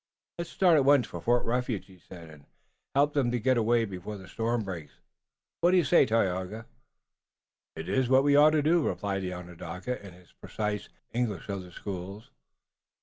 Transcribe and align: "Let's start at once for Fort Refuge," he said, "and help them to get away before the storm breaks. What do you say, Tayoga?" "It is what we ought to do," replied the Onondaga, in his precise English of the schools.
"Let's 0.39 0.49
start 0.49 0.77
at 0.77 0.85
once 0.85 1.05
for 1.05 1.21
Fort 1.21 1.45
Refuge," 1.45 1.85
he 1.85 1.99
said, 1.99 2.31
"and 2.31 2.45
help 2.95 3.13
them 3.13 3.29
to 3.29 3.39
get 3.39 3.55
away 3.55 3.85
before 3.85 4.17
the 4.17 4.27
storm 4.27 4.63
breaks. 4.63 4.93
What 5.59 5.69
do 5.69 5.77
you 5.77 5.83
say, 5.83 6.07
Tayoga?" 6.07 6.65
"It 7.75 7.87
is 7.87 8.09
what 8.09 8.23
we 8.23 8.35
ought 8.35 8.49
to 8.57 8.63
do," 8.63 8.81
replied 8.81 9.19
the 9.21 9.33
Onondaga, 9.35 10.03
in 10.03 10.13
his 10.13 10.31
precise 10.33 10.89
English 11.13 11.49
of 11.49 11.61
the 11.61 11.71
schools. 11.71 12.31